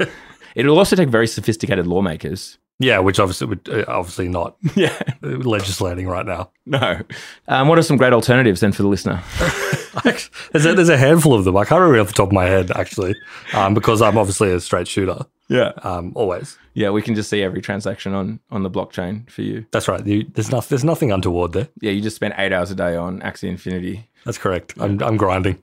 it'll 0.54 0.78
also 0.78 0.96
take 0.96 1.08
very 1.08 1.26
sophisticated 1.26 1.86
lawmakers. 1.86 2.58
Yeah, 2.78 2.98
which 2.98 3.18
obviously 3.18 3.46
would 3.46 3.68
uh, 3.70 3.84
obviously 3.88 4.28
not 4.28 4.56
yeah 4.74 5.00
legislating 5.22 6.08
right 6.08 6.26
now. 6.26 6.50
No. 6.66 7.00
Um, 7.48 7.68
what 7.68 7.78
are 7.78 7.82
some 7.82 7.96
great 7.96 8.12
alternatives 8.12 8.60
then 8.60 8.72
for 8.72 8.82
the 8.82 8.88
listener? 8.88 9.22
there's, 10.04 10.66
a, 10.66 10.74
there's 10.74 10.90
a 10.90 10.98
handful 10.98 11.32
of 11.32 11.44
them. 11.44 11.56
I 11.56 11.64
can't 11.64 11.80
remember 11.80 12.00
off 12.00 12.08
the 12.08 12.12
top 12.12 12.28
of 12.28 12.32
my 12.34 12.44
head 12.44 12.70
actually, 12.72 13.14
um, 13.54 13.72
because 13.72 14.02
I'm 14.02 14.18
obviously 14.18 14.52
a 14.52 14.60
straight 14.60 14.88
shooter. 14.88 15.24
Yeah. 15.48 15.72
Um, 15.82 16.12
always. 16.14 16.58
Yeah, 16.76 16.90
we 16.90 17.00
can 17.00 17.14
just 17.14 17.30
see 17.30 17.42
every 17.42 17.62
transaction 17.62 18.12
on 18.12 18.38
on 18.50 18.62
the 18.62 18.70
blockchain 18.70 19.28
for 19.30 19.40
you. 19.40 19.64
That's 19.70 19.88
right. 19.88 20.06
You, 20.06 20.26
there's 20.34 20.50
not, 20.50 20.68
there's 20.68 20.84
nothing 20.84 21.10
untoward 21.10 21.52
there. 21.52 21.68
Yeah, 21.80 21.90
you 21.92 22.02
just 22.02 22.16
spend 22.16 22.34
eight 22.36 22.52
hours 22.52 22.70
a 22.70 22.74
day 22.74 22.94
on 22.94 23.20
Axie 23.22 23.48
Infinity. 23.48 24.06
That's 24.26 24.36
correct. 24.36 24.74
I'm 24.78 25.02
I'm 25.02 25.16
grinding. 25.16 25.62